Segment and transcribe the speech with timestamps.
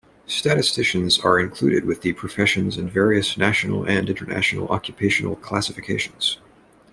[0.25, 6.39] Statisticians are included with the professions in various national and international occupational classifications.